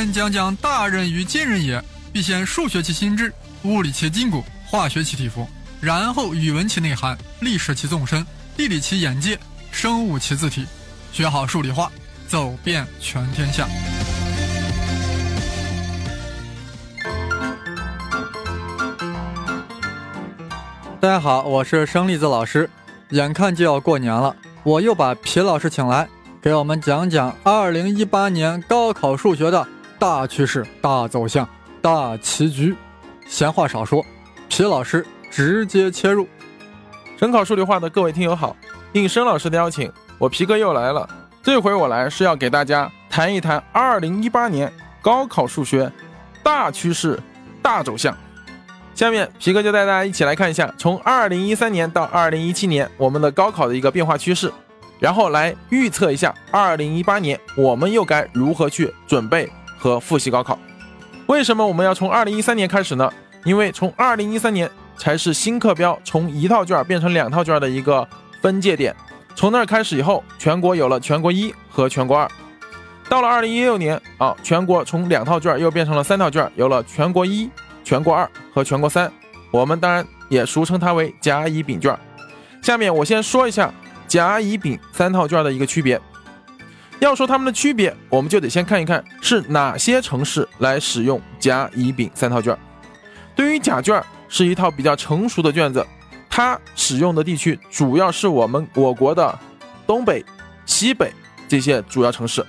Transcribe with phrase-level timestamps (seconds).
[0.00, 3.30] 先讲讲大人与近人也，必先数学其心智，
[3.64, 5.46] 物理其筋骨，化学其体肤，
[5.78, 8.24] 然后语文其内涵，历史其纵深，
[8.56, 9.38] 地理其眼界，
[9.70, 10.64] 生物其字体，
[11.12, 11.92] 学好数理化，
[12.26, 13.68] 走遍全天下。
[20.98, 22.70] 大家好，我是生粒子老师。
[23.10, 26.08] 眼看就要过年了，我又把皮老师请来，
[26.40, 29.68] 给我们讲讲2018年高考数学的
[30.00, 31.46] 大趋势、大走向、
[31.82, 32.74] 大棋局。
[33.26, 34.02] 闲话少说，
[34.48, 36.26] 皮老师直接切入。
[37.18, 38.56] 省考数理化的各位听友好，
[38.94, 41.06] 应申老师的邀请，我皮哥又来了。
[41.42, 45.92] 这回我来是要给大家谈一谈2018年高考数学
[46.42, 47.20] 大趋势、
[47.60, 48.16] 大走向。
[48.94, 54.50] 下面皮哥就带大家一起来看一下，从二零一三年到二零一七年我们的高考的一个变化趋势，
[54.98, 60.56] 然后来预测一下二零一八年我们又该如何去准备和复习高考。
[61.26, 63.10] 为什么我们要从二零一三年开始呢？
[63.44, 68.06] 因为从二零一三年才是新课标从一套卷变成两套卷的一个
[68.42, 68.94] 分界点，
[69.34, 72.30] 从那儿开始以后，全国有了全国一和全国二。
[73.08, 77.50] 到了二零一六年啊，全国从两套卷又变成了三套卷，有了全国一。
[77.82, 79.10] 全国二和全国三，
[79.50, 81.98] 我们当然也俗称它为甲乙丙卷。
[82.62, 83.72] 下面我先说一下
[84.06, 86.00] 甲乙丙三套卷的一个区别。
[87.00, 92.56] 要说它们的区别，我们就得先看一看是哪些城市来使用甲乙丙三套卷。
[93.34, 95.84] 对于甲卷是一套比较成熟的卷子，
[96.28, 99.38] 它使用的地区主要是我们我国的
[99.86, 100.24] 东北、
[100.66, 101.12] 西北
[101.48, 102.44] 这些主要城市。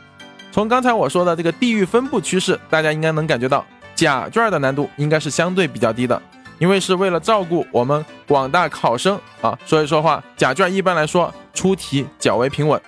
[0.51, 3.65] 从刚才我说的这个地域分布趋势，大家应该能感觉到。
[3.93, 6.19] 甲卷的难度应该是相对比较低的，
[6.57, 12.81] 因为是为了照顾我们广大考生啊，所以说话甲卷一般来说出题较为平稳。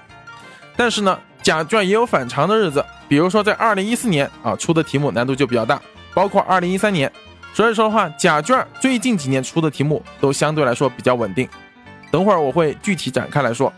[0.76, 5.80] 但是呢，甲卷也有反常的日子，比如说在二零一四年啊出的题目难度就比较大，
[6.14, 7.12] 包括二零一三年。
[7.54, 11.48] 所以说的话，甲卷最近几年出的题目都相对来说比较稳定。
[12.10, 13.72] 等会儿我会具体展开来说。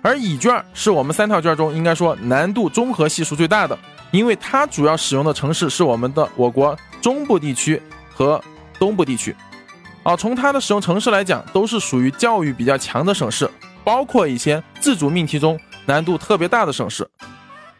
[0.00, 3.78] 而乙卷是我们三套卷中应该说难度综合系数最大的。
[4.12, 7.80] 因为它主要使用的城市是我们的我国中部地区
[8.14, 8.38] 和
[8.78, 9.34] 东部地区，
[10.02, 13.50] 啊，从它的使用城市来讲，都是属于教育比较强的省市，
[13.82, 17.08] 包括一些自主命题中难度特别大的省市。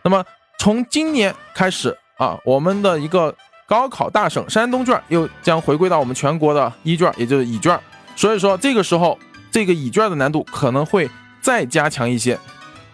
[0.03, 0.25] 那么
[0.59, 3.35] 从今年开始啊，我们的一个
[3.67, 7.79] 高考大省山东卷又将回归到我们全国的一卷，也就是乙卷。
[8.17, 9.19] 所以说这个时候
[9.51, 11.09] 这个乙卷的难度可能会
[11.41, 12.39] 再加强一些。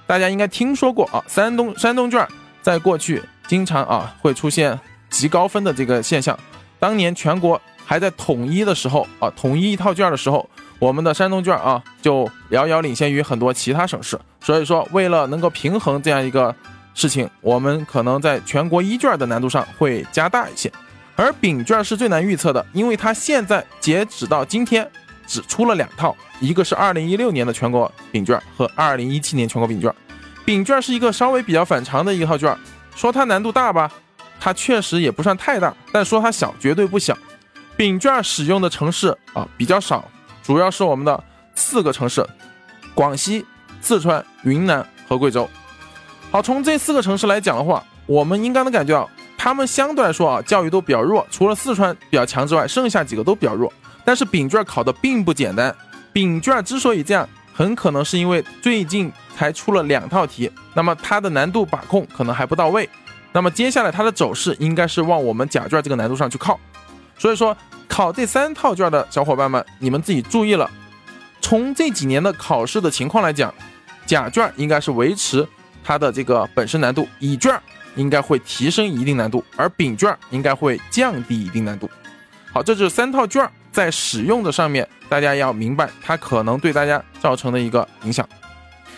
[0.07, 2.27] 大家应该听说过啊，山东山东卷。
[2.61, 6.39] 在过去，经常啊会出现极高分的这个现象。
[6.79, 10.47] 当年全国还在统一的时候啊，统一一套卷的时候，
[10.79, 14.19] 我们的山东卷啊就遥遥领先于很多其他省市。
[14.41, 16.55] 所以说，为了能够平衡这样一个
[16.95, 20.71] 事情，我们可能在全国一卷的难度上会加大一些。
[21.17, 24.89] 而丙卷是最难预测的，因为它现在截止到今天
[25.27, 29.93] 只出了两套，一个是二零一六年的全国丙卷和二零一七年全国丙卷。
[30.45, 32.57] 丙卷是一个稍微比较反常的一套卷，
[32.95, 33.91] 说它难度大吧，
[34.39, 37.19] 它确实也不算太大，但说它小绝对不小。
[37.77, 40.09] 丙卷使用的城市啊比较少，
[40.49, 41.23] 主要是我们的
[41.55, 42.27] 四个城市：
[42.95, 43.45] 广西、
[43.83, 45.47] 四川、云南和贵州。
[46.31, 53.71] 好，从这四个城市来讲的话，我们应该能感觉到，他们相对来说啊教育都比较弱，除了四川比较强之外，剩下几个都比较弱。
[54.07, 55.77] 但是丙卷考的并不简单，
[56.15, 59.13] 丙卷之所以这样，很可能是因为最近。
[59.37, 62.91] 才出了两套题，那么它的难度把控可能还不到位。
[63.31, 66.59] 那么接下来它的走势应该是往我们甲卷这个难度上去靠。
[67.17, 67.57] 所以说
[67.99, 70.71] 考这三套卷的小伙伴们，你们自己注意了。
[71.41, 73.53] 从这几年的考试的情况来讲，
[74.07, 75.45] 甲卷应该是维持
[75.83, 77.61] 它的这个本身难度，乙卷
[77.97, 81.91] 应该会提升一定难度，而丙卷应该会降低一定难度。
[82.53, 88.25] 好，这是三套卷在使用的上面，大家要明白它可能对大家造成的一个影响。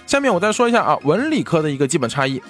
[0.06, 2.42] 下面我再说一下啊，文理科的一个基本差异。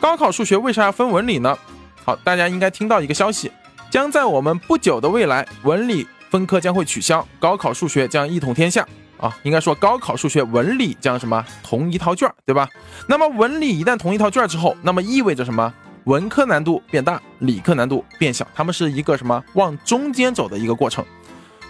[0.00, 1.56] 高考数学为啥要分文理呢？
[2.04, 3.52] 好，大家应该听到一个消息，
[3.90, 8.86] 将在我们不久的未来，文理分科将会取消，高考数学将一统天下
[9.18, 9.36] 啊。
[9.42, 12.68] 应该说，高考数学文理将什么同一套卷，对吧？
[13.08, 15.74] 那么文理一旦同一套卷之后，那么意味着什么？
[16.04, 21.04] 文科难度变大，理科难度变小，他们是一个什么往中间走的一个过程。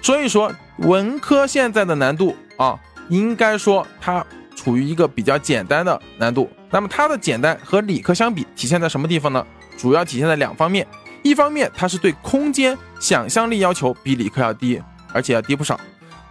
[0.03, 2.79] 所以说，文科现在的难度啊，
[3.09, 4.25] 应该说它。
[4.57, 9.47] 处于一个比较简单的难度，那么它的简单和理科相比体现在什么地方呢？
[9.79, 10.87] 主要体现在两方面，
[11.23, 14.81] 一方面它是对空间想象力要求比理科要低，
[15.13, 15.77] 而且要低不少；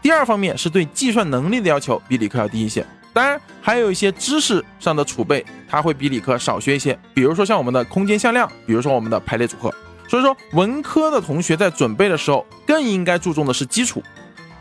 [0.01, 2.85] 第二方面是对计算能力的要求比理科要低一些。
[3.11, 6.97] 当然还有一些知识上的储备，它会比理科少学一些。
[7.13, 9.73] 比如说像我们的空间向量，比如说我们的排列组合。
[10.07, 14.01] 所以说，文科的同学在准备的时候，更应该注重的是基础。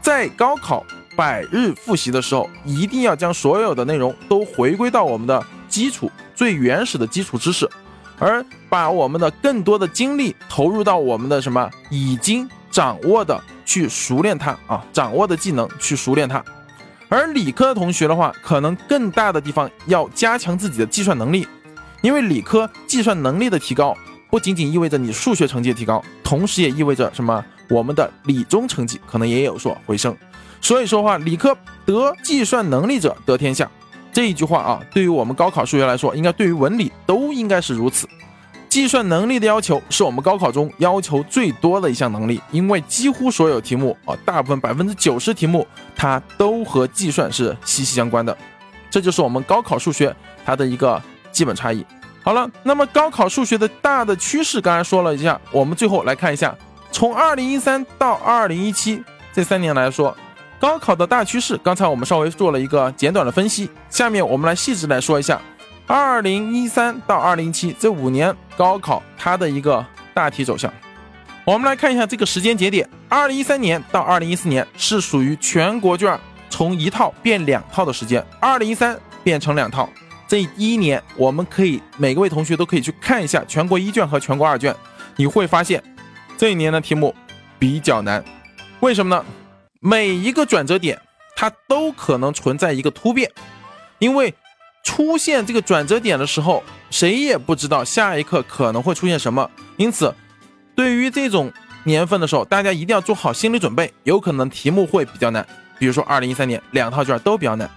[0.02, 0.84] 在高考
[1.16, 7.66] 百日复习的时候，一定要将所有的内容都回归到我们的基础最原始的基础知识，
[8.18, 16.44] 而把我们的更多的精力投入到我们的什么已经掌握的去熟练它啊，掌握的技能去熟练它。
[17.08, 21.46] 而理科的同学的话，可能更大的地方要加强自己的计算能力，
[22.02, 23.96] 因为理科计算能力的提高。
[24.30, 27.42] 不仅仅意味着你数学成绩提高，同时也意味着什么？
[27.70, 30.14] 我们的理综成绩可能也有所回升。
[30.60, 31.56] 所以说话，理科
[31.86, 33.70] 得计算能力者得天下
[34.18, 38.08] 这一句话啊，对于我们高考数学来说，应该对于文理都应该是如此。
[38.68, 48.36] 计算能力的要求是我们高考中要求最多的一项能力，因为几乎所有题目啊，大部分百分之九十题目它都和计算是息息相关的。
[48.90, 50.12] 这就是我们高考数学
[50.44, 51.00] 它的一个
[51.30, 51.86] 基本差异。
[52.24, 56.52] 好了，那么高考数学的大的趋势，刚才说了一下，我们最后来看一下，
[56.90, 59.00] 从二零一三到二零一七
[59.32, 60.16] 这三年来说，
[60.60, 65.40] 高考的大趋势，刚才我们稍微做了一个简短的分析，下面我们来细致来说一下，
[65.86, 70.72] 二零一三到二零一七这五年高考它的一个大体走向，
[71.44, 76.18] 我们来看一下这个时间节点，二零一三年到二零一四年是属于全国卷
[76.50, 79.88] 从一套变两套的时间，二零一三变成两套。
[80.26, 84.74] 这一年，我们可以每个位同学都可以去看一下全国一卷和全国二卷，
[85.14, 85.82] 你会发现
[86.36, 87.14] 这一年的题目
[87.60, 88.22] 比较难。
[88.80, 89.24] 为什么呢？
[89.80, 91.00] 每一个转折点
[91.36, 93.30] 它都可能存在一个突变，
[93.98, 94.34] 因为
[94.82, 99.48] 出现这个转折点的时候，谁也不知道下一刻可能会出现什么。
[99.76, 100.12] 因此，
[100.74, 101.52] 对于这种
[101.84, 105.46] 年份的时候，大家一定要做好心理准备，有可能题目会比较难。
[105.78, 107.70] 比如说二零一三年两套卷都比较难。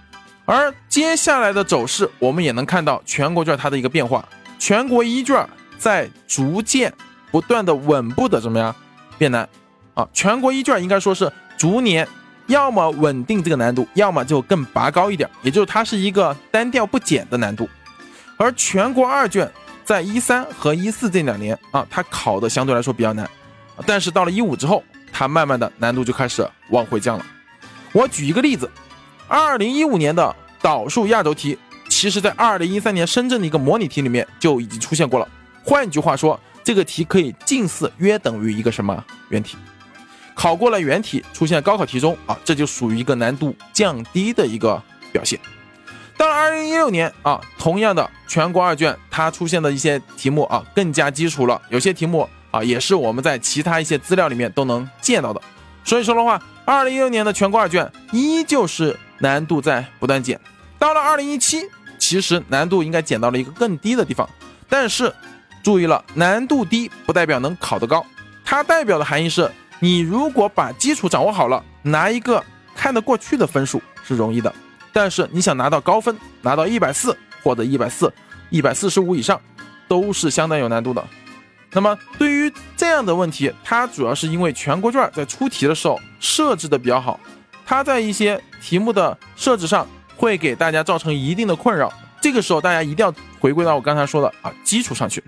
[0.44, 4.28] 而接下来的走势，我们也能看到全国卷它的一个变化。
[4.58, 6.92] 全国一卷在逐渐
[7.30, 8.74] 不断的稳步的怎么样
[9.18, 9.48] 变难
[9.94, 10.08] 啊？
[10.12, 11.32] 全国一卷应该说是
[11.62, 12.08] 逐年
[12.48, 17.68] 要么稳定这个难度，要么就更拔高一点，也就是它是一个单调不减的难度。
[18.36, 19.48] 而全国二卷
[19.84, 23.30] 在一三和一四这两年啊，它考的相对来说比较难，
[23.86, 24.82] 但是到了一五之后，
[25.12, 27.24] 它慢慢的难度就开始往回降了。
[27.92, 28.68] 我举一个例子。
[29.28, 31.56] 二零一五年的导数亚洲题，
[31.88, 35.28] 其实在二零一三年深圳的一个模拟题里面就已经出现过了。
[35.62, 39.56] 换句话说，这个题可以近似约等于一个什么原题？
[40.42, 45.38] 考过了原题，出现高考题中啊，这就属于一个难度降低的一个表现。
[46.16, 55.40] 到了二零一六年啊，同样的全国二卷，它出现的一些题目啊更加基础了，有些题目啊也是我们在其他一些资料里面都能见到的。
[55.84, 58.98] 所以说的话，二零一六年的全国二卷依旧是。
[59.20, 60.40] 难度在不断减，
[60.80, 61.62] 到了二零一七，
[61.96, 64.28] 其实难度应该减到了一个更低的地方。
[64.68, 65.14] 但是
[65.62, 68.04] 注意了，难度低不代表能考得高，
[68.44, 69.48] 它代表的含义是，
[69.82, 72.40] 你如果把基础掌握好了，拿一个
[72.72, 74.54] 看得过去的分数是容易的。
[74.92, 78.12] 但是你想拿到高分，拿到一百四或者一百四、
[78.48, 79.40] 一百四十五以上，
[79.88, 81.04] 都是相当有难度的。
[81.72, 87.18] 那么对于这样的问题，它主要是因为全国卷在出题的时候设置的比较好。
[87.66, 89.84] 它在一些题目的设置上
[90.16, 95.20] 会给大家造成一定的困扰，这个时候大家一定要回归到我刚才说的啊基础上去。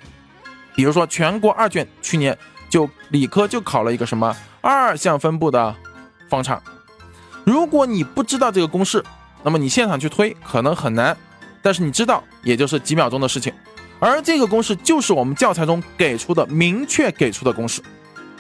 [0.76, 2.38] 比如说全国二卷去年
[2.74, 5.72] 就理科就考了一个什么二项分布的
[6.28, 6.60] 方差，
[7.44, 9.00] 如果你不知道这个公式，
[9.44, 11.16] 那么你现场去推可能很难，
[11.62, 13.52] 但是你知道也就是几秒钟的事情，
[14.00, 17.80] 而这个公式就是我们教材中给出的明确给出的公式。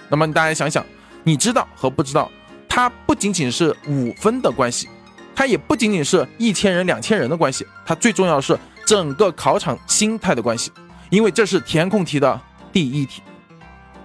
[0.08, 0.84] 那么大家想想，
[1.22, 2.28] 你知道和不知道。
[2.68, 4.88] 它不仅仅是五分的关系，
[5.32, 10.72] 它也不仅仅是一千人、两千人的关系，它最重要的是整个考场心态的关系，
[11.08, 12.40] 因为这是填空题的
[12.72, 13.22] 第一题。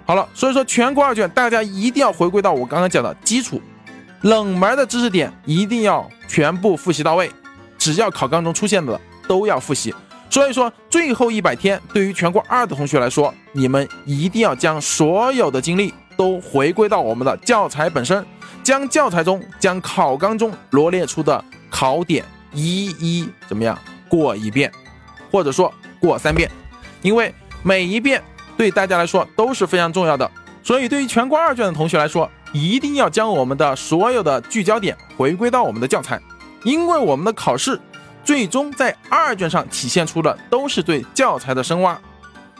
[0.09, 3.61] 好了，所以说全国二卷大家一定要回归到我刚刚讲的基础，
[4.21, 7.31] 冷门的知识点一定要全部复习到位，
[7.77, 9.93] 只要考纲中出现的都要复习。
[10.27, 18.25] 所以说最后一百天对于全国二的同学来说，你们一定要将所有的精力都回归到我们的教材本身。
[18.63, 24.71] 将教材中、将考纲中罗列出的考点一一怎么样过一遍，
[25.29, 26.49] 或者说过三遍，
[27.03, 28.19] 因为每一遍
[28.59, 30.29] 对大家来说都是非常重要的。
[30.61, 36.19] 所以，对于全国二卷的同学来说，一定要将我们的所有的聚焦点回归到我们的教材，
[36.65, 37.79] 因为我们的考试
[38.21, 41.97] 最终在二卷上体现出的都是对教材的深挖。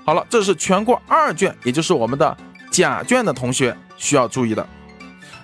[0.06, 2.38] 好了，这是全国二卷，也就是我们的
[2.72, 4.66] 甲卷的同学需要注意的。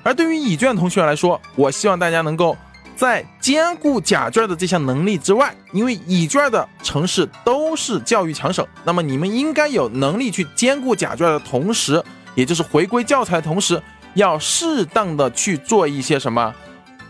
[0.03, 2.55] 而对于乙卷同学来说，我希望大家能够
[2.95, 13.81] 在兼顾甲卷的这项能力之外，因为乙卷的城市都是教育强省，那么你们应该有能力去兼顾甲卷的同时，也就是回归教材的同时，
[14.13, 16.53] 要适当的去做一些什么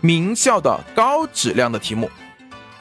[0.00, 2.10] 名校的高质量的题目。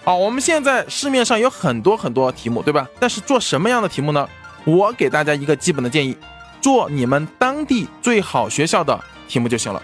[0.03, 2.87] 好，我们现在市面上有很多很多题目，对吧？
[2.99, 4.27] 但是做什么样的题目呢？
[4.63, 6.17] 我给大家一个基本的建议，
[6.59, 9.81] 做你们当地最好学校的题目就行了。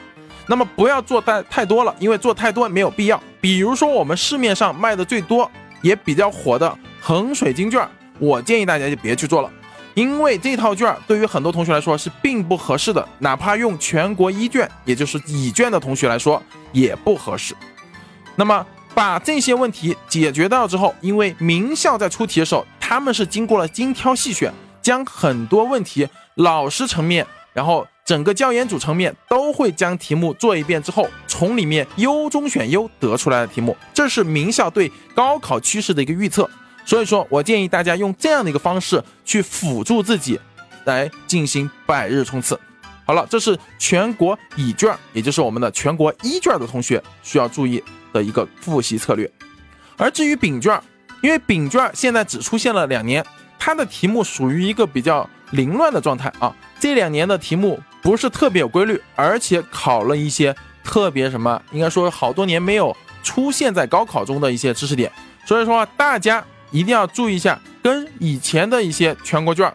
[0.48, 3.22] 那么不要做太太多了，因为做太多没有必要。
[3.40, 5.50] 比如说我们市面上卖的最多
[5.82, 7.88] 也比较火的衡水金卷，
[8.20, 9.50] 我建议大家就别去做了，
[9.94, 17.56] 因为这套卷对于很多同学来说是并不合适的，哪怕用全国一卷，也就是乙卷的同学来说也不合适。
[18.36, 27.88] 那么把这些问题解决到之后，因为名校在出题的时候，他们是经过了精挑细选，将很多问题老师层面，然后。
[28.12, 36.50] 整个教研组层面都会将题目做一遍之后，从里面优中选优得出来的题目，这是名校对高考趋势的一个预测。
[36.84, 40.38] 所以说我建议大家用这样的一个方式去辅助自己，
[40.84, 42.60] 来进行百日冲刺。
[43.06, 49.32] 好了，这是全国乙卷，也就是我们的全国一卷的同学需要注意的一个复习策略。
[49.96, 50.78] 而至于丙卷，
[51.22, 53.26] 因为丙卷现在只出现了两年，
[53.58, 57.80] 它的题目属于一个比较凌乱的状态啊，这两年的题目。
[58.02, 65.12] 不是特别有规律，而且考了一些特别什么，应该说好多年没有出现在高考中的一些知识点，
[65.46, 69.72] 所以说大家一定要注意一下，跟以前的一些全国卷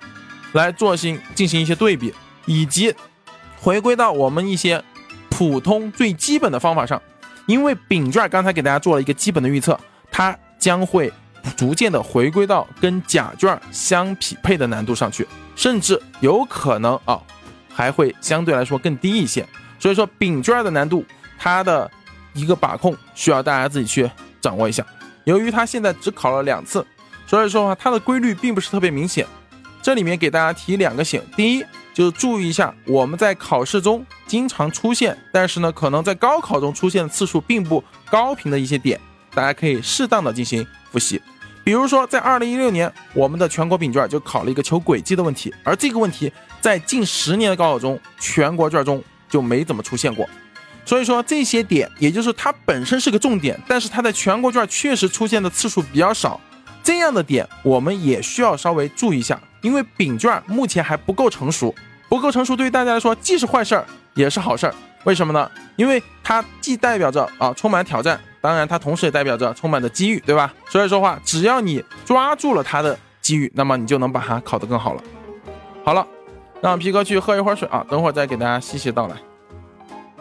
[0.52, 2.12] 来做行进行一些对比，
[2.47, 2.92] 以及
[3.61, 4.83] 回归到我们一些
[5.30, 7.00] 普通最基本的方法上，
[7.47, 9.78] 因为丙卷刚才给大家做了一个基本的预测，
[10.11, 11.12] 它将会
[11.56, 17.21] 逐渐的回归到跟甲卷相匹配的难度上去，甚至有可能啊。
[17.76, 19.47] 还会相对来说更低一些，
[19.78, 21.04] 所以说丙卷的难度，
[21.38, 21.90] 它的
[22.33, 24.83] 一个把控需要大家自己去掌握一下。
[25.25, 26.85] 由于它现在只考了两次，
[27.26, 29.26] 所以说话它的规律并不是特别明显。
[29.83, 38.99] 这里面给大家提两个醒：第一，就是注意一下我们在考试中经常出现，但是呢可能在高考中出现的次数并不高频的一些点，
[39.35, 41.21] 大家可以适当的进行复习。
[41.66, 50.25] 比如说，在二零一六年，我们的全国丙卷就考了一个求轨迹的问题，而这个问题在近十年的高考中，全国卷中就没怎么出现过。
[50.85, 56.40] 所以说这些点，也就是它本身是个重点，但是它在全国卷确实出现的次数比较少。
[56.85, 61.75] 这样的点，我们也需要稍微注意一下，因为丙卷目前还不够成熟，
[62.08, 64.75] 不够成熟对于大家来说既是坏事儿也是好事儿。
[65.05, 65.50] 为什么呢？
[65.76, 68.21] 因为它既代表着啊充满挑战。
[68.41, 70.55] 当然，它同时也代表着充满的机遇，对吧？
[70.69, 75.03] 所以说话，只要你抓住了它的机遇，那么你就能把它考得更好了。
[75.85, 76.07] 好了，
[76.61, 79.17] 让皮哥去喝一会儿水啊，等会儿再给大家细细道来。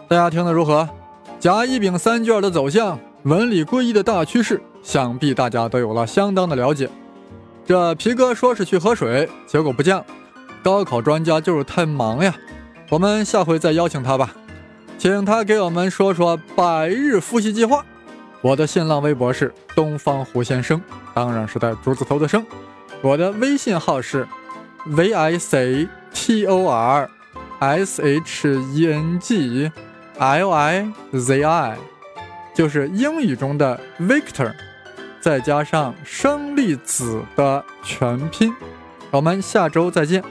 [0.08, 0.89] 大家听得如何？
[1.39, 6.89] 甲、乙、丙三卷的走向，文理归一的大趋势，想必大家都有了相当的了解。
[7.63, 10.03] 这皮哥说是去喝水，结果不降。
[10.63, 12.34] 高考专家就是太忙呀，
[12.89, 14.32] 我们下回再邀请他吧，
[14.97, 17.85] 请他给我们说说百日复习计划。
[18.41, 20.81] 我的新浪微博是东方胡先生，
[21.13, 22.45] 当然是带竹字头的生。
[23.01, 24.27] 我的微信号是
[24.85, 27.09] v i c t o r
[27.59, 29.71] s h e n g
[30.17, 31.77] l i z i，
[32.53, 34.53] 就是英语中的 Victor，
[35.19, 38.53] 再加上生粒子的全拼。
[39.11, 40.23] 我们下周再见。